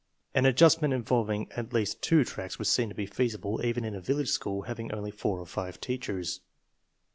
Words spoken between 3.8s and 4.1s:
in a